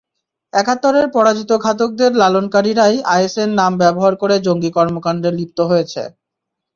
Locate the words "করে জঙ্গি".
4.21-4.71